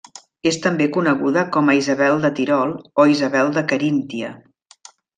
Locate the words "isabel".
1.81-2.25, 3.15-3.55